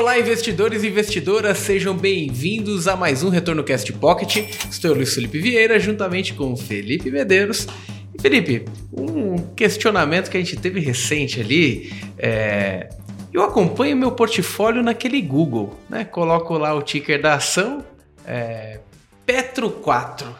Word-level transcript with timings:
Olá, 0.00 0.18
investidores 0.18 0.82
e 0.82 0.88
investidoras, 0.88 1.58
sejam 1.58 1.94
bem-vindos 1.94 2.88
a 2.88 2.96
mais 2.96 3.22
um 3.22 3.28
Retorno 3.28 3.62
Cast 3.62 3.92
Pocket. 3.92 4.34
Estou 4.70 4.94
Luiz 4.94 5.14
Felipe 5.14 5.38
Vieira, 5.38 5.78
juntamente 5.78 6.32
com 6.32 6.56
Felipe 6.56 7.10
Medeiros. 7.10 7.66
E 8.14 8.18
Felipe, 8.22 8.64
um 8.90 9.36
questionamento 9.54 10.30
que 10.30 10.38
a 10.38 10.40
gente 10.40 10.56
teve 10.56 10.80
recente 10.80 11.38
ali 11.38 11.92
é. 12.16 12.88
Eu 13.30 13.42
acompanho 13.42 13.94
meu 13.94 14.10
portfólio 14.12 14.82
naquele 14.82 15.20
Google, 15.20 15.78
né? 15.86 16.02
Coloco 16.02 16.56
lá 16.56 16.72
o 16.72 16.80
ticker 16.80 17.20
da 17.20 17.34
ação, 17.34 17.84
é, 18.26 18.80
Petro 19.26 19.68
4 19.68 20.34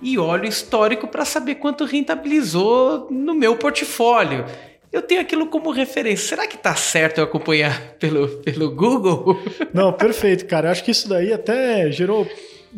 e 0.00 0.18
olho 0.18 0.44
o 0.44 0.48
histórico 0.48 1.06
para 1.06 1.26
saber 1.26 1.56
quanto 1.56 1.84
rentabilizou 1.84 3.08
no 3.10 3.34
meu 3.34 3.56
portfólio 3.56 4.46
eu 4.96 5.02
tenho 5.02 5.20
aquilo 5.20 5.46
como 5.46 5.70
referência. 5.70 6.28
Será 6.28 6.46
que 6.46 6.56
tá 6.56 6.74
certo 6.74 7.18
eu 7.18 7.24
acompanhar 7.24 7.94
pelo, 7.98 8.28
pelo 8.38 8.70
Google? 8.70 9.38
Não, 9.72 9.92
perfeito, 9.92 10.46
cara. 10.46 10.68
Eu 10.68 10.72
acho 10.72 10.84
que 10.84 10.90
isso 10.90 11.08
daí 11.08 11.32
até 11.32 11.90
gerou 11.90 12.26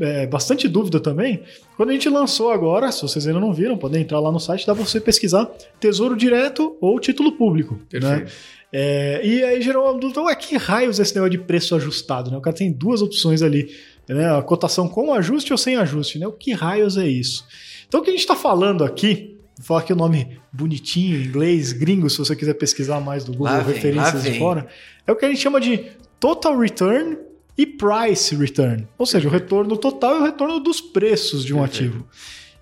é, 0.00 0.26
bastante 0.26 0.68
dúvida 0.68 1.00
também. 1.00 1.42
Quando 1.76 1.90
a 1.90 1.92
gente 1.92 2.08
lançou 2.08 2.50
agora, 2.50 2.90
se 2.90 3.02
vocês 3.02 3.26
ainda 3.26 3.40
não 3.40 3.52
viram, 3.52 3.78
podem 3.78 4.02
entrar 4.02 4.20
lá 4.20 4.32
no 4.32 4.40
site, 4.40 4.66
dá 4.66 4.74
pra 4.74 4.84
você 4.84 5.00
pesquisar 5.00 5.46
Tesouro 5.80 6.16
Direto 6.16 6.76
ou 6.80 6.98
Título 6.98 7.32
Público. 7.32 7.74
Né? 7.74 7.80
Perfeito. 7.88 8.24
Né? 8.24 8.30
É, 8.70 9.20
e 9.24 9.42
aí 9.42 9.62
gerou 9.62 9.84
uma 9.84 9.98
dúvida, 9.98 10.20
ué, 10.22 10.34
que 10.34 10.56
raios 10.56 10.98
esse 10.98 11.14
negócio 11.14 11.30
de 11.30 11.38
preço 11.38 11.74
ajustado? 11.74 12.30
Né? 12.30 12.36
O 12.36 12.40
cara 12.40 12.54
tem 12.54 12.70
duas 12.70 13.00
opções 13.00 13.42
ali, 13.42 13.74
né? 14.08 14.36
a 14.36 14.42
cotação 14.42 14.88
com 14.88 15.14
ajuste 15.14 15.52
ou 15.52 15.58
sem 15.58 15.76
ajuste. 15.76 16.18
Né? 16.18 16.26
O 16.26 16.32
que 16.32 16.52
raios 16.52 16.96
é 16.96 17.06
isso? 17.06 17.46
Então 17.86 18.00
o 18.00 18.02
que 18.02 18.10
a 18.10 18.12
gente 18.12 18.20
está 18.20 18.36
falando 18.36 18.84
aqui 18.84 19.37
Vou 19.58 19.66
falar 19.66 19.80
aqui 19.80 19.92
o 19.92 19.96
nome 19.96 20.38
bonitinho, 20.52 21.16
em 21.16 21.24
inglês, 21.24 21.72
gringo, 21.72 22.08
se 22.08 22.16
você 22.18 22.36
quiser 22.36 22.54
pesquisar 22.54 23.00
mais 23.00 23.24
do 23.24 23.32
Google, 23.32 23.46
lá 23.46 23.60
referências 23.60 24.22
de 24.22 24.38
fora. 24.38 24.68
É 25.04 25.10
o 25.10 25.16
que 25.16 25.24
a 25.24 25.28
gente 25.28 25.40
chama 25.40 25.60
de 25.60 25.84
Total 26.20 26.56
Return 26.56 27.18
e 27.56 27.66
Price 27.66 28.34
Return. 28.36 28.86
Ou 28.96 29.04
seja, 29.04 29.28
o 29.28 29.30
retorno 29.30 29.76
total 29.76 30.18
e 30.18 30.20
o 30.20 30.24
retorno 30.24 30.60
dos 30.60 30.80
preços 30.80 31.44
de 31.44 31.52
um 31.52 31.60
Perfeito. 31.60 31.88
ativo. 31.88 32.08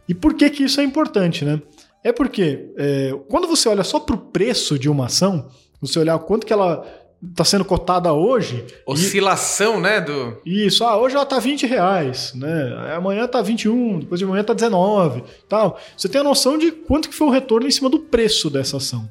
E 0.09 0.15
por 0.15 0.33
que, 0.33 0.48
que 0.48 0.65
isso 0.65 0.81
é 0.81 0.85
importante, 0.85 1.45
né? 1.45 1.61
É 2.03 2.12
porque 2.12 2.70
é, 2.77 3.13
quando 3.29 3.47
você 3.47 3.69
olha 3.69 3.85
só 3.85 4.01
para 4.01 4.15
o 4.15 4.19
preço 4.19 4.79
de 4.79 4.89
uma 4.89 5.07
ação, 5.07 5.51
você 5.81 5.98
olhar 5.98 6.19
quanto 6.20 6.47
que 6.47 6.53
ela 6.53 6.87
está 7.22 7.45
sendo 7.45 7.64
cotada 7.64 8.12
hoje. 8.12 8.64
Oscilação, 8.84 9.78
e... 9.78 9.81
né? 9.81 10.00
Do... 10.00 10.39
Isso, 10.45 10.84
ah, 10.84 10.97
hoje 10.97 11.14
ela 11.14 11.25
está 11.25 11.39
20 11.39 11.67
reais, 11.67 12.33
né? 12.34 12.95
Amanhã 12.95 13.25
está 13.25 13.41
21, 13.42 14.00
depois 14.00 14.19
de 14.19 14.25
amanhã 14.25 14.42
está 14.42 14.55
19 14.55 15.25
tal. 15.48 15.78
Você 15.97 16.08
tem 16.08 16.20
a 16.20 16.25
noção 16.25 16.58
de 16.58 16.70
quanto 16.70 17.08
que 17.08 17.14
foi 17.14 17.27
o 17.27 17.31
retorno 17.31 17.67
em 17.67 17.70
cima 17.70 17.89
do 17.89 17.98
preço 17.98 18.50
dessa 18.50 18.77
ação. 18.77 19.11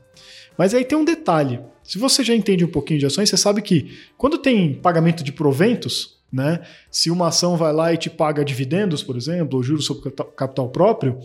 Mas 0.58 0.73
aí 0.73 0.86
tem 0.86 0.97
um 0.97 1.06
detalhe. 1.06 1.59
Se 1.84 1.97
você 1.97 2.23
já 2.23 2.34
entende 2.34 2.64
um 2.64 2.72
pouquinho 2.72 3.00
de 3.00 3.06
ações, 3.06 3.30
você 3.30 3.38
sabe 3.38 3.62
que 3.62 3.97
quando 4.17 4.38
tem 4.38 4.73
pagamento 4.73 5.23
de 5.23 5.31
proventos, 5.31 6.17
né? 6.31 6.62
Se 6.90 7.12
uma 7.12 7.28
ação 7.28 7.58
vai 7.58 7.73
lá 7.73 7.94
e 7.94 7.97
te 7.97 8.09
paga 8.09 8.44
dividendos, 8.44 9.03
por 9.03 9.16
exemplo, 9.16 9.58
ou 9.58 9.64
juros 9.64 9.86
sobre 9.86 10.12
capital 10.36 10.69
próprio, 10.69 11.19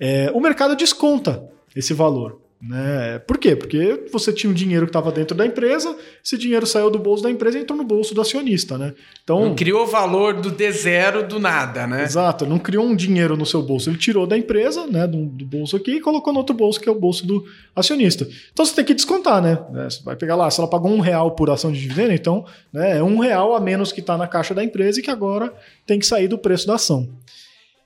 é, 0.00 0.30
o 0.32 0.40
mercado 0.40 0.76
desconta 0.76 1.44
esse 1.74 1.92
valor. 1.92 2.40
Né? 2.60 3.20
Por 3.20 3.38
quê? 3.38 3.54
Porque 3.54 4.06
você 4.10 4.32
tinha 4.32 4.50
um 4.50 4.54
dinheiro 4.54 4.84
que 4.84 4.90
estava 4.90 5.12
dentro 5.12 5.36
da 5.36 5.46
empresa, 5.46 5.96
esse 6.24 6.36
dinheiro 6.36 6.66
saiu 6.66 6.90
do 6.90 6.98
bolso 6.98 7.22
da 7.22 7.30
empresa 7.30 7.56
e 7.56 7.62
entrou 7.62 7.78
no 7.78 7.84
bolso 7.84 8.12
do 8.14 8.20
acionista. 8.20 8.76
Né? 8.76 8.94
Então, 9.22 9.40
não 9.40 9.54
criou 9.54 9.86
valor 9.86 10.40
do 10.40 10.50
D0 10.50 11.28
do 11.28 11.38
nada, 11.38 11.86
né? 11.86 12.02
Exato, 12.02 12.44
não 12.46 12.58
criou 12.58 12.84
um 12.84 12.96
dinheiro 12.96 13.36
no 13.36 13.46
seu 13.46 13.62
bolso. 13.62 13.88
Ele 13.88 13.96
tirou 13.96 14.26
da 14.26 14.36
empresa, 14.36 14.88
né, 14.88 15.06
do, 15.06 15.26
do, 15.26 15.46
bolso 15.46 15.76
aqui, 15.76 15.92
e 15.92 16.00
colocou 16.00 16.32
no 16.32 16.40
outro 16.40 16.54
bolso, 16.54 16.80
que 16.80 16.88
é 16.88 16.92
o 16.92 16.98
bolso 16.98 17.24
do 17.24 17.44
acionista. 17.76 18.26
Então 18.52 18.66
você 18.66 18.74
tem 18.74 18.84
que 18.84 18.94
descontar, 18.94 19.40
né? 19.40 19.58
É, 19.76 19.84
você 19.84 20.02
vai 20.02 20.16
pegar 20.16 20.34
lá, 20.34 20.50
se 20.50 20.60
ela 20.60 20.68
pagou 20.68 20.90
um 20.90 21.00
real 21.00 21.32
por 21.32 21.50
ação 21.50 21.70
de 21.70 21.80
dividendo, 21.80 22.12
então 22.12 22.44
né, 22.72 22.98
é 22.98 23.02
um 23.02 23.18
real 23.18 23.54
a 23.54 23.60
menos 23.60 23.92
que 23.92 24.00
está 24.00 24.16
na 24.16 24.26
caixa 24.26 24.52
da 24.52 24.64
empresa 24.64 24.98
e 24.98 25.02
que 25.02 25.10
agora 25.10 25.54
tem 25.86 25.98
que 25.98 26.06
sair 26.06 26.26
do 26.26 26.38
preço 26.38 26.66
da 26.66 26.74
ação. 26.74 27.08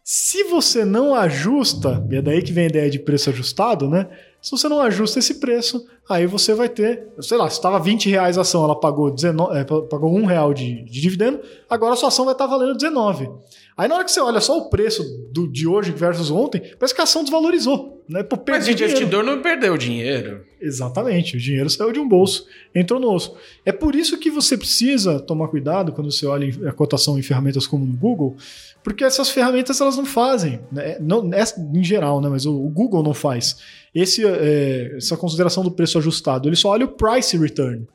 Se 0.05 0.45
você 0.45 0.85
não 0.85 1.15
ajusta, 1.15 2.05
e 2.11 2.17
é 2.17 2.23
daí 2.23 2.43
que 2.43 2.53
vem 2.53 2.65
a 2.65 2.69
ideia 2.69 2.91
de 2.91 2.99
preço 2.99 3.31
ajustado, 3.31 3.89
né? 3.89 4.09
Se 4.43 4.51
você 4.51 4.69
não 4.69 4.81
ajusta 4.81 5.21
esse 5.21 5.35
preço, 5.35 5.87
aí 6.09 6.27
você 6.27 6.53
vai 6.53 6.69
ter, 6.69 7.07
sei 7.21 7.39
lá, 7.39 7.49
se 7.49 7.59
estava 7.59 7.79
20 7.79 8.11
reais 8.11 8.37
a 8.37 8.41
ação, 8.41 8.65
ela 8.65 8.75
pagou, 8.75 9.09
19, 9.09 9.57
é, 9.57 9.63
pagou 9.63 10.13
1 10.13 10.25
real 10.25 10.53
de, 10.53 10.83
de, 10.83 11.01
dividendo, 11.01 11.41
agora 11.71 11.93
a 11.93 11.97
sua 11.97 12.09
ação 12.09 12.25
vai 12.25 12.35
estar 12.35 12.49
valendo 12.49 12.75
19. 12.75 13.31
Aí 13.77 13.89
na 13.89 13.95
hora 13.95 14.05
que 14.05 14.11
você 14.11 14.21
olha 14.21 14.41
só 14.41 14.59
o 14.59 14.69
preço 14.69 15.05
do, 15.33 15.47
de 15.47 15.69
hoje 15.69 15.93
versus 15.93 16.29
ontem, 16.29 16.61
parece 16.77 16.93
que 16.93 17.01
a 17.01 17.05
ação 17.05 17.23
desvalorizou. 17.23 18.03
Né? 18.09 18.25
Pô, 18.25 18.37
Mas 18.49 18.67
o 18.67 18.71
investidor 18.73 19.23
não 19.23 19.41
perdeu 19.41 19.77
dinheiro. 19.79 20.45
Exatamente, 20.61 21.37
o 21.37 21.41
dinheiro 21.41 21.71
saiu 21.71 21.93
de 21.93 22.01
um 22.01 22.09
bolso, 22.09 22.45
entrou 22.75 22.99
no 22.99 23.13
osso. 23.13 23.37
É 23.65 23.71
por 23.71 23.95
isso 23.95 24.19
que 24.19 24.29
você 24.29 24.59
precisa 24.59 25.21
tomar 25.21 25.49
cuidado 25.49 25.93
quando 25.93 26.11
você 26.11 26.27
olha 26.27 26.49
a 26.69 26.73
cotação 26.73 27.17
em 27.17 27.23
ferramentas 27.23 27.65
como 27.65 27.87
no 27.87 27.97
Google, 27.97 28.37
porque 28.83 29.05
essas 29.05 29.31
ferramentas 29.31 29.81
elas 29.81 29.97
não 29.97 30.05
fazem, 30.05 30.61
né? 30.71 30.99
não, 31.01 31.31
em 31.73 31.85
geral, 31.85 32.21
né? 32.21 32.29
mas 32.29 32.45
o, 32.45 32.53
o 32.53 32.69
Google 32.69 33.05
não 33.05 33.15
faz 33.15 33.57
esse, 33.95 34.23
é, 34.41 34.97
essa 34.97 35.17
consideração 35.17 35.63
do 35.63 35.71
preço 35.71 35.99
ajustado. 35.99 36.49
Ele 36.49 36.57
só 36.57 36.71
olha 36.71 36.85
o 36.85 36.89
price 36.89 37.37
return. 37.37 37.87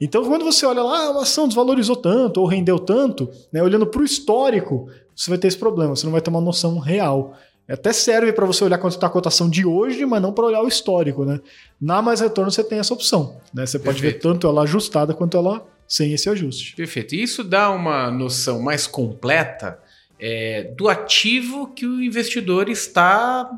Então, 0.00 0.24
quando 0.24 0.44
você 0.44 0.66
olha 0.66 0.82
lá, 0.82 1.10
a 1.10 1.22
ação 1.22 1.46
desvalorizou 1.46 1.94
tanto 1.94 2.40
ou 2.40 2.46
rendeu 2.46 2.78
tanto, 2.78 3.30
né, 3.52 3.62
olhando 3.62 3.86
para 3.86 4.02
o 4.02 4.04
histórico, 4.04 4.88
você 5.14 5.30
vai 5.30 5.38
ter 5.38 5.46
esse 5.46 5.56
problema, 5.56 5.94
você 5.94 6.04
não 6.04 6.12
vai 6.12 6.20
ter 6.20 6.30
uma 6.30 6.40
noção 6.40 6.78
real. 6.78 7.36
Até 7.68 7.92
serve 7.92 8.32
para 8.32 8.44
você 8.44 8.64
olhar 8.64 8.78
quanto 8.78 8.94
está 8.94 9.06
a 9.06 9.10
cotação 9.10 9.48
de 9.48 9.64
hoje, 9.64 10.04
mas 10.04 10.20
não 10.20 10.32
para 10.32 10.44
olhar 10.44 10.62
o 10.62 10.68
histórico. 10.68 11.24
Né? 11.24 11.40
Na 11.80 12.02
mais 12.02 12.20
retorno 12.20 12.50
você 12.50 12.64
tem 12.64 12.78
essa 12.78 12.92
opção. 12.92 13.36
Né? 13.54 13.64
Você 13.64 13.78
pode 13.78 14.00
Perfeito. 14.00 14.14
ver 14.14 14.32
tanto 14.32 14.46
ela 14.46 14.62
ajustada 14.62 15.14
quanto 15.14 15.36
ela 15.36 15.64
sem 15.86 16.12
esse 16.12 16.28
ajuste. 16.28 16.74
Perfeito. 16.74 17.14
E 17.14 17.22
isso 17.22 17.44
dá 17.44 17.70
uma 17.70 18.10
noção 18.10 18.60
mais 18.60 18.86
completa 18.86 19.78
é, 20.24 20.72
do 20.76 20.88
ativo 20.88 21.66
que 21.66 21.84
o 21.84 22.00
investidor 22.00 22.68
está, 22.68 23.50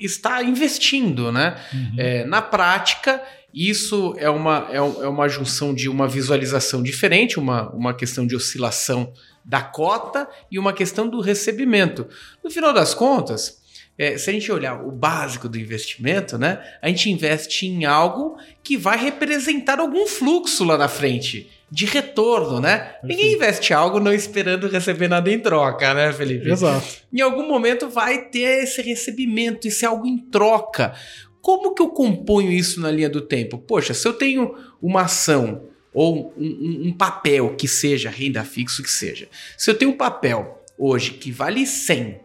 está 0.00 0.42
investindo. 0.42 1.30
Né? 1.30 1.54
Uhum. 1.70 1.94
É, 1.98 2.24
na 2.24 2.40
prática, 2.40 3.22
isso 3.52 4.14
é 4.16 4.30
uma, 4.30 4.68
é, 4.70 4.76
é, 4.76 4.80
uma 4.80 5.28
junção 5.28 5.74
de 5.74 5.90
uma 5.90 6.08
visualização 6.08 6.82
diferente, 6.82 7.38
uma, 7.38 7.68
uma 7.74 7.92
questão 7.92 8.26
de 8.26 8.34
oscilação 8.34 9.12
da 9.44 9.60
cota 9.60 10.26
e 10.50 10.58
uma 10.58 10.72
questão 10.72 11.06
do 11.06 11.20
recebimento. 11.20 12.08
No 12.42 12.50
final 12.50 12.72
das 12.72 12.94
contas, 12.94 13.60
é, 13.98 14.16
se 14.16 14.30
a 14.30 14.32
gente 14.32 14.50
olhar 14.50 14.82
o 14.82 14.90
básico 14.90 15.46
do 15.46 15.58
investimento, 15.58 16.38
né, 16.38 16.58
a 16.80 16.88
gente 16.88 17.10
investe 17.10 17.66
em 17.66 17.84
algo 17.84 18.38
que 18.64 18.78
vai 18.78 18.96
representar 18.96 19.78
algum 19.78 20.06
fluxo 20.06 20.64
lá 20.64 20.78
na 20.78 20.88
frente 20.88 21.50
de 21.72 21.86
retorno, 21.86 22.60
né? 22.60 22.96
Ninguém 23.02 23.32
investe 23.32 23.72
algo 23.72 23.98
não 23.98 24.12
esperando 24.12 24.68
receber 24.68 25.08
nada 25.08 25.30
em 25.30 25.40
troca, 25.40 25.94
né, 25.94 26.12
Felipe? 26.12 26.50
Exato. 26.50 26.86
Em 27.10 27.22
algum 27.22 27.48
momento 27.48 27.88
vai 27.88 28.26
ter 28.26 28.64
esse 28.64 28.82
recebimento, 28.82 29.66
esse 29.66 29.86
algo 29.86 30.06
em 30.06 30.18
troca. 30.18 30.92
Como 31.40 31.74
que 31.74 31.80
eu 31.80 31.88
componho 31.88 32.52
isso 32.52 32.78
na 32.78 32.90
linha 32.90 33.08
do 33.08 33.22
tempo? 33.22 33.56
Poxa, 33.56 33.94
se 33.94 34.06
eu 34.06 34.12
tenho 34.12 34.54
uma 34.82 35.02
ação 35.02 35.62
ou 35.94 36.34
um, 36.36 36.88
um, 36.88 36.92
papel 36.92 37.54
que 37.56 37.66
seja 37.66 38.10
renda 38.10 38.44
fixo 38.44 38.82
que 38.82 38.90
seja, 38.90 39.26
se 39.56 39.70
eu 39.70 39.74
tenho 39.74 39.92
um 39.92 39.96
papel 39.96 40.62
hoje 40.76 41.12
que 41.12 41.32
vale 41.32 41.66
100 41.66 42.20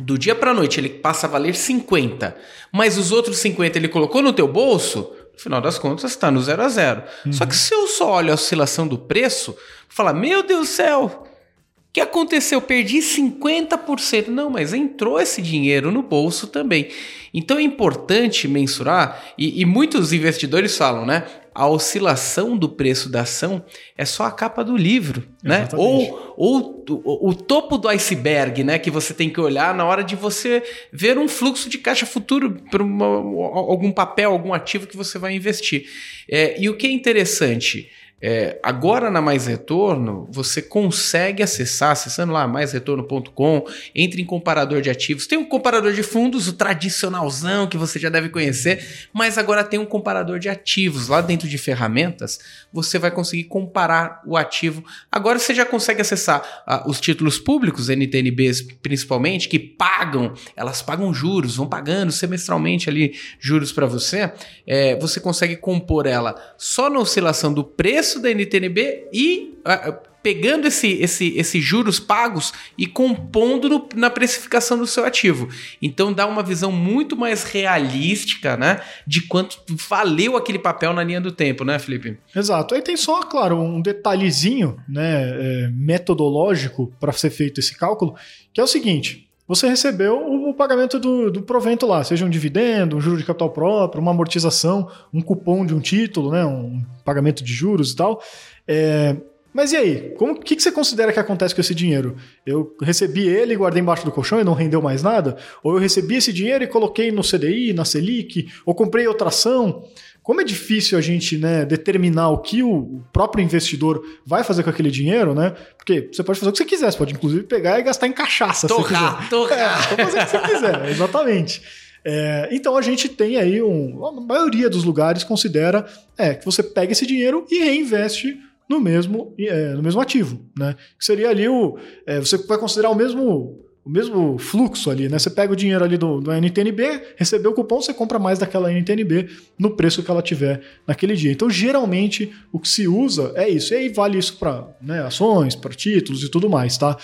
do 0.00 0.18
dia 0.18 0.34
para 0.34 0.52
noite 0.52 0.80
ele 0.80 0.88
passa 0.88 1.28
a 1.28 1.30
valer 1.30 1.54
50, 1.54 2.36
mas 2.72 2.98
os 2.98 3.12
outros 3.12 3.38
50 3.38 3.78
ele 3.78 3.88
colocou 3.88 4.20
no 4.20 4.32
teu 4.32 4.48
bolso, 4.48 5.12
no 5.38 5.42
final 5.42 5.60
das 5.60 5.78
contas, 5.78 6.10
está 6.10 6.32
no 6.32 6.42
zero 6.42 6.62
a 6.62 6.68
zero. 6.68 7.04
Uhum. 7.24 7.32
Só 7.32 7.46
que 7.46 7.54
se 7.54 7.72
eu 7.72 7.86
só 7.86 8.10
olho 8.14 8.32
a 8.32 8.34
oscilação 8.34 8.88
do 8.88 8.98
preço, 8.98 9.56
falar, 9.88 10.12
meu 10.12 10.42
Deus 10.42 10.66
do 10.66 10.66
céu, 10.66 11.28
o 11.76 11.92
que 11.92 12.00
aconteceu? 12.00 12.60
Perdi 12.60 12.98
50%. 12.98 14.26
Não, 14.26 14.50
mas 14.50 14.74
entrou 14.74 15.20
esse 15.20 15.40
dinheiro 15.40 15.92
no 15.92 16.02
bolso 16.02 16.48
também. 16.48 16.88
Então 17.32 17.56
é 17.56 17.62
importante 17.62 18.48
mensurar, 18.48 19.22
e, 19.38 19.62
e 19.62 19.64
muitos 19.64 20.12
investidores 20.12 20.76
falam, 20.76 21.06
né? 21.06 21.24
A 21.58 21.66
oscilação 21.66 22.56
do 22.56 22.68
preço 22.68 23.08
da 23.08 23.22
ação 23.22 23.64
é 23.96 24.04
só 24.04 24.22
a 24.22 24.30
capa 24.30 24.62
do 24.62 24.76
livro, 24.76 25.26
né? 25.42 25.66
Ou, 25.74 26.34
ou 26.36 26.84
o, 26.88 27.30
o, 27.30 27.34
topo 27.34 27.76
do 27.76 27.88
iceberg, 27.88 28.62
né? 28.62 28.78
Que 28.78 28.92
você 28.92 29.12
tem 29.12 29.28
que 29.28 29.40
olhar 29.40 29.74
na 29.74 29.84
hora 29.84 30.04
de 30.04 30.14
você 30.14 30.62
ver 30.92 31.18
um 31.18 31.26
fluxo 31.26 31.68
de 31.68 31.76
caixa 31.76 32.06
futuro 32.06 32.62
para 32.70 32.84
algum 32.84 33.90
papel, 33.90 34.30
algum 34.30 34.54
ativo 34.54 34.86
que 34.86 34.96
você 34.96 35.18
vai 35.18 35.34
investir. 35.34 35.86
É, 36.30 36.54
e 36.62 36.70
o 36.70 36.76
que 36.76 36.86
é 36.86 36.92
interessante 36.92 37.90
é, 38.20 38.58
agora 38.64 39.10
na 39.10 39.20
Mais 39.20 39.46
Retorno, 39.46 40.28
você 40.30 40.60
consegue 40.60 41.40
acessar, 41.40 41.92
acessando 41.92 42.32
lá 42.32 42.48
maisretorno.com, 42.48 43.64
entre 43.94 44.20
em 44.20 44.24
comparador 44.24 44.80
de 44.80 44.90
ativos. 44.90 45.26
Tem 45.26 45.38
um 45.38 45.44
comparador 45.44 45.92
de 45.92 46.02
fundos, 46.02 46.48
o 46.48 46.52
tradicionalzão 46.52 47.68
que 47.68 47.76
você 47.76 47.96
já 47.98 48.08
deve 48.08 48.28
conhecer, 48.28 49.08
mas 49.12 49.38
agora 49.38 49.62
tem 49.62 49.78
um 49.78 49.86
comparador 49.86 50.40
de 50.40 50.48
ativos. 50.48 51.06
Lá 51.06 51.20
dentro 51.20 51.48
de 51.48 51.56
ferramentas, 51.58 52.40
você 52.72 52.98
vai 52.98 53.12
conseguir 53.12 53.44
comparar 53.44 54.20
o 54.26 54.36
ativo. 54.36 54.84
Agora 55.12 55.38
você 55.38 55.54
já 55.54 55.64
consegue 55.64 56.00
acessar 56.00 56.64
uh, 56.66 56.90
os 56.90 57.00
títulos 57.00 57.38
públicos, 57.38 57.88
NTNBs 57.88 58.62
principalmente, 58.82 59.48
que 59.48 59.60
pagam, 59.60 60.34
elas 60.56 60.82
pagam 60.82 61.14
juros, 61.14 61.54
vão 61.54 61.68
pagando 61.68 62.10
semestralmente 62.10 62.90
ali 62.90 63.14
juros 63.38 63.70
para 63.70 63.86
você. 63.86 64.32
É, 64.66 64.96
você 64.96 65.20
consegue 65.20 65.56
compor 65.56 66.06
ela 66.06 66.34
só 66.56 66.90
na 66.90 66.98
oscilação 66.98 67.52
do 67.54 67.62
preço 67.62 68.07
preço 68.08 68.20
da 68.20 68.30
NTNB 68.30 69.08
e 69.12 69.54
uh, 69.60 70.08
pegando 70.22 70.66
esse, 70.66 70.94
esse, 70.94 71.36
esses 71.36 71.62
juros 71.62 72.00
pagos 72.00 72.52
e 72.76 72.86
compondo 72.86 73.68
no, 73.68 73.88
na 73.94 74.10
precificação 74.10 74.78
do 74.78 74.86
seu 74.86 75.04
ativo. 75.04 75.48
Então 75.80 76.12
dá 76.12 76.26
uma 76.26 76.42
visão 76.42 76.72
muito 76.72 77.16
mais 77.16 77.44
realística, 77.44 78.56
né, 78.56 78.80
de 79.06 79.22
quanto 79.22 79.62
valeu 79.88 80.36
aquele 80.36 80.58
papel 80.58 80.92
na 80.92 81.04
linha 81.04 81.20
do 81.20 81.30
tempo, 81.30 81.64
né, 81.64 81.78
Felipe? 81.78 82.18
Exato. 82.34 82.74
Aí 82.74 82.82
tem 82.82 82.96
só, 82.96 83.22
claro, 83.22 83.58
um 83.60 83.80
detalhezinho, 83.80 84.78
né, 84.88 85.64
é, 85.64 85.70
metodológico 85.72 86.92
para 86.98 87.12
ser 87.12 87.30
feito 87.30 87.60
esse 87.60 87.76
cálculo, 87.76 88.16
que 88.52 88.60
é 88.60 88.64
o 88.64 88.68
seguinte: 88.68 89.27
você 89.48 89.66
recebeu 89.66 90.18
o, 90.18 90.52
pagamento 90.52 91.00
do, 91.00 91.30
do, 91.30 91.42
provento 91.42 91.86
lá, 91.86 92.04
seja 92.04 92.26
um 92.26 92.28
dividendo, 92.28 92.98
um 92.98 93.00
juro 93.00 93.16
de 93.16 93.24
capital 93.24 93.50
próprio, 93.50 94.02
uma 94.02 94.10
amortização, 94.10 94.90
um 95.12 95.22
cupom 95.22 95.64
de 95.64 95.74
um 95.74 95.80
título, 95.80 96.30
né, 96.30 96.44
um 96.44 96.82
pagamento 97.02 97.42
de 97.42 97.50
juros 97.50 97.92
e 97.92 97.96
tal. 97.96 98.22
É, 98.66 99.16
mas 99.52 99.72
e 99.72 99.76
aí? 99.76 100.14
O 100.20 100.34
que, 100.34 100.54
que 100.54 100.62
você 100.62 100.70
considera 100.70 101.12
que 101.12 101.18
acontece 101.18 101.54
com 101.54 101.62
esse 101.62 101.74
dinheiro? 101.74 102.16
Eu 102.44 102.76
recebi 102.82 103.26
ele 103.26 103.56
guardei 103.56 103.80
embaixo 103.80 104.04
do 104.04 104.12
colchão 104.12 104.38
e 104.38 104.44
não 104.44 104.52
rendeu 104.52 104.82
mais 104.82 105.02
nada? 105.02 105.36
Ou 105.64 105.72
eu 105.72 105.78
recebi 105.80 106.16
esse 106.16 106.32
dinheiro 106.32 106.62
e 106.62 106.66
coloquei 106.66 107.10
no 107.10 107.22
CDI, 107.22 107.72
na 107.72 107.84
Selic? 107.84 108.48
Ou 108.66 108.74
comprei 108.74 109.08
outra 109.08 109.28
ação? 109.28 109.82
Como 110.28 110.42
é 110.42 110.44
difícil 110.44 110.98
a 110.98 111.00
gente 111.00 111.38
né, 111.38 111.64
determinar 111.64 112.28
o 112.28 112.36
que 112.36 112.62
o 112.62 113.02
próprio 113.14 113.42
investidor 113.42 114.04
vai 114.26 114.44
fazer 114.44 114.62
com 114.62 114.68
aquele 114.68 114.90
dinheiro, 114.90 115.34
né? 115.34 115.54
Porque 115.78 116.10
você 116.12 116.22
pode 116.22 116.38
fazer 116.38 116.50
o 116.50 116.52
que 116.52 116.58
você 116.58 116.64
quiser, 116.66 116.92
você 116.92 116.98
pode 116.98 117.14
inclusive 117.14 117.44
pegar 117.44 117.80
e 117.80 117.82
gastar 117.82 118.08
em 118.08 118.12
cachaça. 118.12 118.68
Torrar, 118.68 119.22
se 119.22 119.30
torrar. 119.30 119.58
É, 119.58 119.96
fazer 119.96 120.18
o 120.18 120.26
que 120.26 120.30
você 120.30 120.38
quiser, 120.40 120.84
exatamente. 120.92 121.62
É, 122.04 122.50
então 122.52 122.76
a 122.76 122.82
gente 122.82 123.08
tem 123.08 123.38
aí 123.38 123.62
um. 123.62 124.04
A 124.04 124.20
maioria 124.20 124.68
dos 124.68 124.84
lugares 124.84 125.24
considera 125.24 125.86
é, 126.18 126.34
que 126.34 126.44
você 126.44 126.62
pega 126.62 126.92
esse 126.92 127.06
dinheiro 127.06 127.46
e 127.50 127.60
reinveste 127.60 128.38
no 128.68 128.78
mesmo, 128.78 129.34
é, 129.38 129.72
no 129.72 129.82
mesmo 129.82 129.98
ativo, 129.98 130.44
né? 130.58 130.76
Que 130.98 131.06
seria 131.06 131.30
ali 131.30 131.48
o. 131.48 131.78
É, 132.06 132.20
você 132.20 132.36
vai 132.36 132.58
considerar 132.58 132.90
o 132.90 132.94
mesmo, 132.94 133.64
o 133.88 133.90
mesmo 133.90 134.36
fluxo 134.36 134.90
ali, 134.90 135.08
né? 135.08 135.18
Você 135.18 135.30
pega 135.30 135.50
o 135.50 135.56
dinheiro 135.56 135.82
ali 135.82 135.96
do, 135.96 136.20
do 136.20 136.30
NTNB, 136.30 137.14
recebeu 137.16 137.52
o 137.52 137.54
cupom, 137.54 137.80
você 137.80 137.94
compra 137.94 138.18
mais 138.18 138.38
daquela 138.38 138.70
NTNB 138.70 139.30
no 139.58 139.70
preço 139.70 140.02
que 140.02 140.10
ela 140.10 140.20
tiver 140.20 140.60
naquele 140.86 141.16
dia. 141.16 141.32
Então, 141.32 141.48
geralmente, 141.48 142.30
o 142.52 142.60
que 142.60 142.68
se 142.68 142.86
usa 142.86 143.32
é 143.34 143.48
isso. 143.48 143.72
E 143.72 143.78
aí 143.78 143.88
vale 143.88 144.18
isso 144.18 144.36
para 144.36 144.68
né, 144.82 145.02
ações, 145.02 145.56
para 145.56 145.72
títulos 145.72 146.22
e 146.22 146.30
tudo 146.30 146.50
mais, 146.50 146.76
tá? 146.76 146.98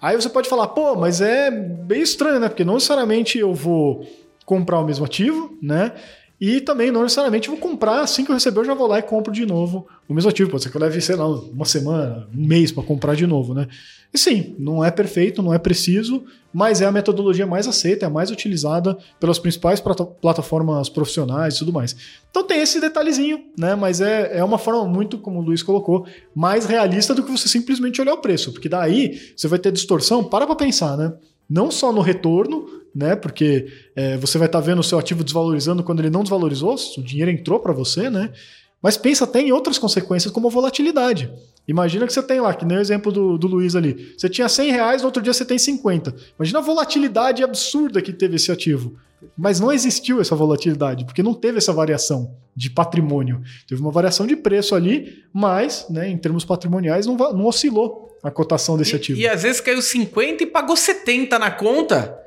Aí 0.00 0.14
você 0.14 0.28
pode 0.28 0.48
falar, 0.48 0.68
pô, 0.68 0.94
mas 0.94 1.20
é 1.20 1.50
bem 1.50 2.00
estranho, 2.00 2.38
né? 2.38 2.48
Porque 2.48 2.64
não 2.64 2.74
necessariamente 2.74 3.36
eu 3.36 3.52
vou 3.52 4.06
comprar 4.46 4.78
o 4.78 4.84
mesmo 4.84 5.04
ativo, 5.04 5.58
né? 5.60 5.92
E 6.40 6.60
também 6.60 6.90
não 6.90 7.02
necessariamente 7.02 7.50
vou 7.50 7.58
comprar 7.58 8.00
assim 8.00 8.24
que 8.24 8.30
eu 8.30 8.34
receber, 8.34 8.60
eu 8.60 8.64
já 8.64 8.74
vou 8.74 8.86
lá 8.86 8.98
e 8.98 9.02
compro 9.02 9.30
de 9.30 9.44
novo 9.44 9.86
o 10.08 10.14
mesmo 10.14 10.30
ativo. 10.30 10.50
Pode 10.50 10.62
ser 10.62 10.70
que 10.70 10.76
eu 10.76 10.80
leve, 10.80 10.98
sei 11.00 11.14
lá, 11.14 11.28
uma 11.28 11.66
semana, 11.66 12.26
um 12.34 12.46
mês 12.46 12.72
para 12.72 12.82
comprar 12.82 13.14
de 13.14 13.26
novo, 13.26 13.52
né? 13.52 13.68
E 14.12 14.18
sim, 14.18 14.56
não 14.58 14.82
é 14.82 14.90
perfeito, 14.90 15.42
não 15.42 15.52
é 15.52 15.58
preciso, 15.58 16.24
mas 16.52 16.80
é 16.80 16.86
a 16.86 16.90
metodologia 16.90 17.46
mais 17.46 17.68
aceita, 17.68 18.06
é 18.06 18.08
a 18.08 18.10
mais 18.10 18.30
utilizada 18.30 18.96
pelas 19.20 19.38
principais 19.38 19.80
plataformas 20.20 20.88
profissionais 20.88 21.54
e 21.54 21.58
tudo 21.58 21.72
mais. 21.72 21.94
Então 22.30 22.42
tem 22.42 22.60
esse 22.60 22.80
detalhezinho, 22.80 23.44
né? 23.56 23.74
Mas 23.74 24.00
é, 24.00 24.38
é 24.38 24.42
uma 24.42 24.58
forma 24.58 24.84
muito, 24.86 25.18
como 25.18 25.38
o 25.38 25.42
Luiz 25.42 25.62
colocou, 25.62 26.06
mais 26.34 26.64
realista 26.64 27.14
do 27.14 27.22
que 27.22 27.30
você 27.30 27.48
simplesmente 27.48 28.00
olhar 28.00 28.14
o 28.14 28.18
preço, 28.18 28.50
porque 28.50 28.68
daí 28.68 29.20
você 29.36 29.46
vai 29.46 29.58
ter 29.58 29.70
distorção. 29.70 30.24
Para 30.24 30.46
para 30.46 30.56
pensar, 30.56 30.96
né? 30.96 31.12
Não 31.48 31.70
só 31.70 31.92
no 31.92 32.00
retorno, 32.00 32.79
né? 32.94 33.16
Porque 33.16 33.66
é, 33.94 34.16
você 34.16 34.38
vai 34.38 34.46
estar 34.46 34.60
tá 34.60 34.64
vendo 34.64 34.80
o 34.80 34.84
seu 34.84 34.98
ativo 34.98 35.24
desvalorizando 35.24 35.82
quando 35.82 36.00
ele 36.00 36.10
não 36.10 36.22
desvalorizou, 36.22 36.74
o 36.96 37.02
dinheiro 37.02 37.30
entrou 37.30 37.60
para 37.60 37.72
você, 37.72 38.10
né? 38.10 38.32
Mas 38.82 38.96
pensa 38.96 39.24
até 39.24 39.40
em 39.40 39.52
outras 39.52 39.78
consequências, 39.78 40.32
como 40.32 40.48
a 40.48 40.50
volatilidade. 40.50 41.30
Imagina 41.68 42.06
que 42.06 42.12
você 42.12 42.22
tem 42.22 42.40
lá, 42.40 42.54
que 42.54 42.64
nem 42.64 42.78
o 42.78 42.80
exemplo 42.80 43.12
do, 43.12 43.36
do 43.36 43.46
Luiz 43.46 43.76
ali. 43.76 44.14
Você 44.16 44.28
tinha 44.28 44.48
100 44.48 44.72
reais, 44.72 45.02
no 45.02 45.06
outro 45.06 45.22
dia 45.22 45.32
você 45.32 45.44
tem 45.44 45.58
50. 45.58 46.14
Imagina 46.38 46.58
a 46.58 46.62
volatilidade 46.62 47.44
absurda 47.44 48.00
que 48.00 48.12
teve 48.12 48.36
esse 48.36 48.50
ativo. 48.50 48.96
Mas 49.36 49.60
não 49.60 49.70
existiu 49.70 50.20
essa 50.20 50.34
volatilidade, 50.34 51.04
porque 51.04 51.22
não 51.22 51.34
teve 51.34 51.58
essa 51.58 51.74
variação 51.74 52.34
de 52.56 52.70
patrimônio. 52.70 53.42
Teve 53.68 53.80
uma 53.82 53.90
variação 53.90 54.26
de 54.26 54.34
preço 54.34 54.74
ali, 54.74 55.22
mas, 55.32 55.86
né, 55.90 56.08
em 56.08 56.16
termos 56.16 56.44
patrimoniais, 56.44 57.06
não, 57.06 57.16
não 57.16 57.44
oscilou 57.44 58.16
a 58.22 58.30
cotação 58.30 58.78
desse 58.78 58.94
e, 58.94 58.96
ativo. 58.96 59.20
E 59.20 59.28
às 59.28 59.42
vezes 59.42 59.60
caiu 59.60 59.80
50 59.80 60.42
e 60.42 60.46
pagou 60.46 60.76
70 60.76 61.38
na 61.38 61.50
conta. 61.50 62.18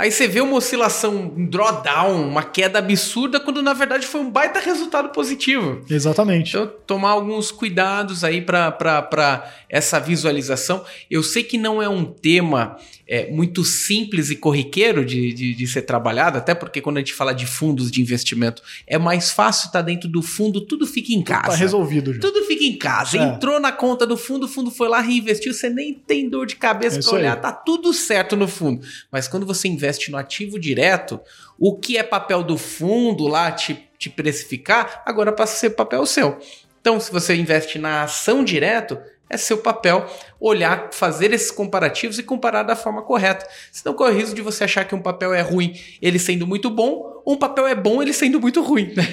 Aí 0.00 0.10
você 0.10 0.26
vê 0.26 0.40
uma 0.40 0.56
oscilação, 0.56 1.14
um 1.36 1.44
drawdown, 1.44 2.26
uma 2.26 2.42
queda 2.42 2.78
absurda, 2.78 3.38
quando 3.38 3.60
na 3.60 3.74
verdade 3.74 4.06
foi 4.06 4.22
um 4.22 4.30
baita 4.30 4.58
resultado 4.58 5.10
positivo. 5.10 5.84
Exatamente. 5.90 6.56
Então, 6.56 6.66
tomar 6.86 7.10
alguns 7.10 7.52
cuidados 7.52 8.24
aí 8.24 8.40
para 8.40 9.52
essa 9.68 10.00
visualização. 10.00 10.82
Eu 11.10 11.22
sei 11.22 11.44
que 11.44 11.58
não 11.58 11.82
é 11.82 11.88
um 11.88 12.06
tema 12.06 12.78
é, 13.10 13.28
muito 13.28 13.64
simples 13.64 14.30
e 14.30 14.36
corriqueiro 14.36 15.04
de, 15.04 15.32
de, 15.32 15.52
de, 15.52 15.66
ser 15.66 15.82
trabalhado, 15.82 16.38
até 16.38 16.54
porque 16.54 16.80
quando 16.80 16.98
a 16.98 17.00
gente 17.00 17.12
fala 17.12 17.32
de 17.32 17.44
fundos 17.44 17.90
de 17.90 18.00
investimento, 18.00 18.62
é 18.86 18.98
mais 18.98 19.32
fácil 19.32 19.66
estar 19.66 19.80
tá 19.80 19.82
dentro 19.82 20.08
do 20.08 20.22
fundo, 20.22 20.60
tudo 20.60 20.86
fica 20.86 21.12
em 21.12 21.20
casa. 21.20 21.48
Tá 21.48 21.54
resolvido 21.56 22.14
já. 22.14 22.20
Tudo 22.20 22.44
fica 22.44 22.62
em 22.62 22.78
casa. 22.78 23.18
É. 23.18 23.22
Entrou 23.22 23.58
na 23.58 23.72
conta 23.72 24.06
do 24.06 24.16
fundo, 24.16 24.46
o 24.46 24.48
fundo 24.48 24.70
foi 24.70 24.88
lá, 24.88 25.00
reinvestiu, 25.00 25.52
você 25.52 25.68
nem 25.68 25.92
tem 25.92 26.28
dor 26.28 26.46
de 26.46 26.54
cabeça 26.54 27.00
é 27.00 27.02
para 27.02 27.18
olhar, 27.18 27.34
aí. 27.34 27.42
tá 27.42 27.50
tudo 27.50 27.92
certo 27.92 28.36
no 28.36 28.46
fundo. 28.46 28.86
Mas 29.10 29.26
quando 29.26 29.44
você 29.44 29.66
investe 29.66 29.89
no 30.10 30.16
ativo 30.16 30.58
direto, 30.58 31.20
o 31.58 31.76
que 31.76 31.96
é 31.96 32.02
papel 32.02 32.42
do 32.42 32.56
fundo 32.56 33.26
lá 33.26 33.50
te, 33.50 33.88
te 33.98 34.08
precificar, 34.08 35.02
agora 35.04 35.32
passa 35.32 35.54
a 35.54 35.58
ser 35.58 35.70
papel 35.70 36.04
seu. 36.06 36.38
Então, 36.80 36.98
se 36.98 37.12
você 37.12 37.34
investe 37.34 37.78
na 37.78 38.04
ação 38.04 38.42
direto, 38.42 38.98
é 39.30 39.36
seu 39.36 39.58
papel 39.58 40.04
olhar, 40.40 40.90
fazer 40.92 41.32
esses 41.32 41.52
comparativos 41.52 42.18
e 42.18 42.22
comparar 42.22 42.64
da 42.64 42.74
forma 42.74 43.02
correta. 43.02 43.46
Senão 43.70 43.94
corre 43.94 44.12
o 44.12 44.16
risco 44.16 44.34
de 44.34 44.42
você 44.42 44.64
achar 44.64 44.84
que 44.84 44.94
um 44.94 45.00
papel 45.00 45.32
é 45.32 45.40
ruim 45.40 45.74
ele 46.02 46.18
sendo 46.18 46.46
muito 46.46 46.68
bom, 46.68 47.22
ou 47.24 47.34
um 47.34 47.38
papel 47.38 47.66
é 47.66 47.74
bom 47.74 48.02
ele 48.02 48.12
sendo 48.12 48.40
muito 48.40 48.60
ruim. 48.60 48.92
Né? 48.96 49.04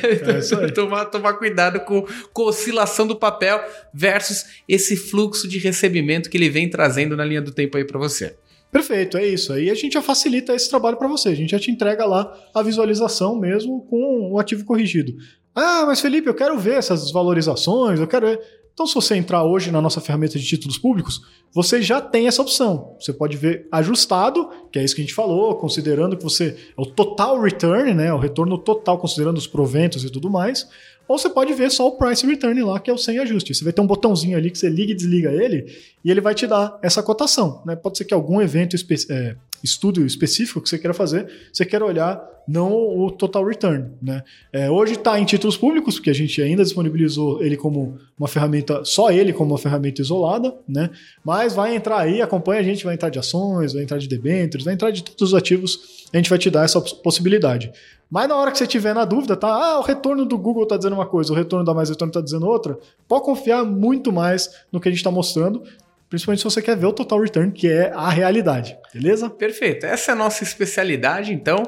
É 0.63 0.71
tomar, 0.71 1.05
tomar 1.05 1.33
cuidado 1.33 1.81
com, 1.81 2.03
com 2.33 2.41
a 2.43 2.45
oscilação 2.45 3.05
do 3.05 3.15
papel 3.15 3.63
versus 3.93 4.45
esse 4.67 4.95
fluxo 4.97 5.47
de 5.47 5.59
recebimento 5.59 6.29
que 6.29 6.37
ele 6.37 6.49
vem 6.49 6.67
trazendo 6.67 7.15
na 7.15 7.23
linha 7.23 7.41
do 7.41 7.51
tempo 7.51 7.77
aí 7.77 7.85
para 7.85 7.99
você. 7.99 8.35
Perfeito, 8.77 9.17
é 9.17 9.25
isso. 9.25 9.51
Aí 9.53 9.71
a 9.71 9.73
gente 9.73 9.93
já 9.93 10.03
facilita 10.03 10.53
esse 10.53 10.69
trabalho 10.69 10.97
para 10.97 11.07
você. 11.07 11.29
A 11.29 11.35
gente 11.35 11.49
já 11.49 11.57
te 11.57 11.71
entrega 11.71 12.05
lá 12.05 12.31
a 12.53 12.61
visualização 12.61 13.35
mesmo 13.35 13.81
com 13.89 14.31
o 14.31 14.37
ativo 14.37 14.63
corrigido. 14.63 15.13
Ah, 15.55 15.83
mas 15.87 15.99
Felipe, 15.99 16.27
eu 16.29 16.35
quero 16.35 16.55
ver 16.59 16.75
essas 16.75 17.09
valorizações, 17.11 17.99
eu 17.99 18.07
quero 18.07 18.27
ver. 18.27 18.39
Então, 18.77 18.85
se 18.85 18.93
você 18.93 19.15
entrar 19.15 19.43
hoje 19.43 19.71
na 19.71 19.81
nossa 19.81 19.99
ferramenta 19.99 20.37
de 20.37 20.45
títulos 20.45 20.77
públicos, 20.77 21.23
você 21.51 21.81
já 21.81 21.99
tem 21.99 22.27
essa 22.27 22.43
opção. 22.43 22.95
Você 22.99 23.11
pode 23.11 23.35
ver 23.35 23.67
ajustado, 23.71 24.51
que 24.71 24.77
é 24.77 24.83
isso 24.83 24.93
que 24.93 25.01
a 25.01 25.03
gente 25.03 25.15
falou, 25.15 25.55
considerando 25.55 26.15
que 26.15 26.23
você 26.23 26.55
é 26.77 26.79
o 26.79 26.85
total 26.85 27.41
return, 27.41 27.95
né, 27.95 28.13
o 28.13 28.19
retorno 28.19 28.55
total 28.55 28.99
considerando 28.99 29.39
os 29.39 29.47
proventos 29.47 30.03
e 30.03 30.11
tudo 30.11 30.29
mais. 30.29 30.69
Ou 31.07 31.17
você 31.17 31.27
pode 31.27 31.55
ver 31.55 31.71
só 31.71 31.87
o 31.87 31.97
price 31.97 32.23
return 32.27 32.61
lá, 32.61 32.79
que 32.79 32.91
é 32.91 32.93
o 32.93 32.99
sem 32.99 33.17
ajuste. 33.17 33.55
Você 33.55 33.63
vai 33.63 33.73
ter 33.73 33.81
um 33.81 33.87
botãozinho 33.87 34.37
ali 34.37 34.51
que 34.51 34.59
você 34.59 34.69
liga 34.69 34.91
e 34.91 34.95
desliga 34.95 35.31
ele, 35.31 35.65
e 36.05 36.11
ele 36.11 36.21
vai 36.21 36.35
te 36.35 36.45
dar 36.45 36.77
essa 36.83 37.01
cotação. 37.01 37.63
Né? 37.65 37.75
Pode 37.75 37.97
ser 37.97 38.05
que 38.05 38.13
algum 38.13 38.39
evento 38.39 38.75
é, 39.09 39.35
estudo 39.63 40.05
específico 40.05 40.61
que 40.61 40.69
você 40.69 40.77
queira 40.77 40.93
fazer, 40.93 41.27
você 41.51 41.65
quer 41.65 41.81
olhar 41.81 42.21
não 42.47 42.71
o 42.71 43.11
total 43.11 43.45
return. 43.45 43.91
Né? 44.01 44.23
É, 44.53 44.71
hoje 44.71 44.93
está 44.93 45.19
em 45.19 45.25
títulos 45.25 45.57
públicos, 45.57 45.95
porque 45.95 46.09
a 46.09 46.13
gente 46.13 46.41
ainda 46.41 46.63
disponibilizou 46.63 47.43
ele 47.43 47.57
como 47.57 47.97
uma 48.17 48.27
ferramenta, 48.27 48.85
só 48.85 49.11
ele 49.11 49.33
como 49.33 49.51
uma 49.51 49.57
ferramenta 49.57 50.01
isolada, 50.01 50.55
né? 50.67 50.89
mas 51.23 51.53
vai 51.53 51.75
entrar 51.75 51.99
aí, 51.99 52.21
acompanha 52.21 52.61
a 52.61 52.63
gente, 52.63 52.85
vai 52.85 52.93
entrar 52.93 53.09
de 53.09 53.19
ações, 53.19 53.73
vai 53.73 53.83
entrar 53.83 53.97
de 53.97 54.07
debêntures, 54.07 54.63
vai 54.63 54.73
entrar 54.73 54.91
de 54.91 55.03
todos 55.03 55.33
os 55.33 55.33
ativos, 55.33 56.07
a 56.13 56.17
gente 56.17 56.29
vai 56.29 56.39
te 56.39 56.49
dar 56.49 56.63
essa 56.63 56.79
possibilidade. 56.79 57.71
Mas 58.09 58.29
na 58.29 58.35
hora 58.37 58.51
que 58.51 58.57
você 58.57 58.65
tiver 58.65 58.95
na 58.95 59.03
dúvida, 59.03 59.35
tá? 59.35 59.49
Ah, 59.49 59.79
o 59.79 59.81
retorno 59.81 60.25
do 60.25 60.37
Google 60.37 60.63
está 60.63 60.77
dizendo 60.77 60.93
uma 60.93 61.05
coisa, 61.05 61.33
o 61.33 61.35
retorno 61.35 61.65
da 61.65 61.73
Mais 61.73 61.89
Retorno 61.89 62.09
está 62.09 62.21
dizendo 62.21 62.47
outra. 62.47 62.79
Pode 63.05 63.25
confiar 63.25 63.65
muito 63.65 64.13
mais 64.13 64.49
no 64.71 64.79
que 64.79 64.87
a 64.87 64.91
gente 64.91 64.99
está 64.99 65.11
mostrando. 65.11 65.61
Principalmente 66.09 66.39
se 66.39 66.45
você 66.45 66.61
quer 66.61 66.77
ver 66.77 66.85
o 66.85 66.93
total 66.93 67.19
return, 67.19 67.51
que 67.51 67.67
é 67.67 67.91
a 67.93 68.09
realidade, 68.09 68.77
beleza? 68.93 69.29
Perfeito. 69.29 69.85
Essa 69.85 70.11
é 70.11 70.13
a 70.13 70.15
nossa 70.15 70.43
especialidade, 70.43 71.33
então. 71.33 71.63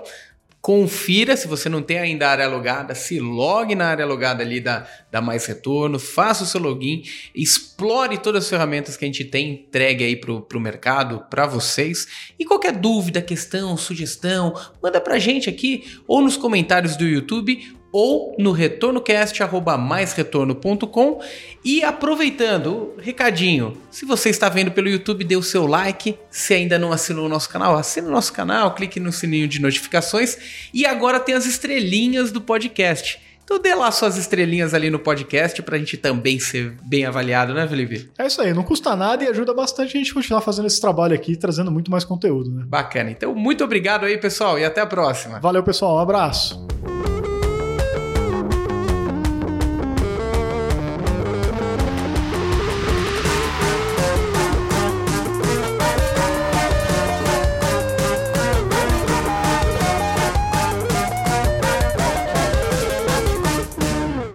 Confira 0.62 1.38
se 1.38 1.48
você 1.48 1.70
não 1.70 1.82
tem 1.82 1.98
ainda 2.00 2.28
a 2.28 2.32
área 2.32 2.48
logada, 2.50 2.94
se 2.94 3.18
logue 3.18 3.76
na 3.76 3.88
área 3.88 4.06
logada 4.06 4.44
ali 4.44 4.60
da, 4.60 4.86
da 5.10 5.22
Mais 5.22 5.46
Retorno, 5.46 5.98
faça 5.98 6.44
o 6.44 6.46
seu 6.46 6.60
login, 6.60 7.02
explore 7.34 8.18
todas 8.18 8.44
as 8.44 8.50
ferramentas 8.50 8.98
que 8.98 9.06
a 9.06 9.08
gente 9.08 9.24
tem 9.24 9.54
entregue 9.54 10.04
aí 10.04 10.18
para 10.18 10.34
o 10.34 10.60
mercado, 10.60 11.26
para 11.30 11.48
vocês. 11.48 12.34
E 12.38 12.44
qualquer 12.44 12.74
dúvida, 12.74 13.22
questão, 13.22 13.78
sugestão, 13.78 14.54
manda 14.84 15.00
para 15.00 15.16
a 15.16 15.20
gente 15.20 15.50
aqui 15.50 15.98
ou 16.06 16.22
nos 16.22 16.36
comentários 16.36 16.98
do 16.98 17.08
YouTube 17.08 17.79
ou 17.92 18.36
no 18.38 18.52
retornocast@maisretorno.com 18.52 21.20
e 21.64 21.84
aproveitando, 21.84 22.94
recadinho, 23.00 23.76
se 23.90 24.06
você 24.06 24.30
está 24.30 24.50
vendo 24.50 24.72
pelo 24.72 24.90
YouTube, 24.90 25.24
dê 25.24 25.36
o 25.36 25.44
seu 25.44 25.66
like, 25.66 26.20
se 26.30 26.54
ainda 26.54 26.78
não 26.78 26.92
assinou 26.92 27.26
o 27.26 27.30
nosso 27.30 27.50
canal, 27.50 27.76
assine 27.76 28.08
o 28.08 28.12
nosso 28.12 28.32
canal, 28.32 28.76
clique 28.76 29.00
no 29.00 29.12
sininho 29.12 29.48
de 29.48 29.60
notificações 29.62 30.38
e 30.74 30.86
agora 30.86 31.20
tem 31.20 31.34
as 31.36 31.46
estrelinhas 31.46 32.32
do 32.32 32.42
podcast. 32.42 33.20
Então 33.50 33.60
dê 33.60 33.74
lá 33.74 33.92
suas 33.92 34.16
estrelinhas 34.16 34.76
ali 34.76 34.92
no 34.92 35.00
podcast 35.00 35.60
pra 35.64 35.76
gente 35.76 35.98
também 35.98 36.40
ser 36.40 36.78
bem 36.84 37.06
avaliado, 37.06 37.52
né, 37.52 37.68
Felipe? 37.68 38.08
É 38.16 38.28
isso 38.28 38.40
aí, 38.40 38.54
não 38.54 38.62
custa 38.62 38.96
nada 38.96 39.24
e 39.24 39.28
ajuda 39.28 39.56
bastante 39.56 39.98
a 39.98 40.00
gente 40.00 40.14
continuar 40.14 40.42
fazendo 40.42 40.68
esse 40.68 40.80
trabalho 40.80 41.16
aqui, 41.16 41.36
trazendo 41.36 41.72
muito 41.72 41.90
mais 41.90 42.04
conteúdo, 42.04 42.52
né? 42.52 42.64
Bacana. 42.68 43.10
Então, 43.10 43.34
muito 43.34 43.64
obrigado 43.64 44.06
aí, 44.06 44.20
pessoal, 44.20 44.60
e 44.60 44.64
até 44.64 44.82
a 44.82 44.86
próxima. 44.86 45.40
Valeu, 45.40 45.64
pessoal. 45.64 45.96
Um 45.96 46.00
abraço. 46.00 46.69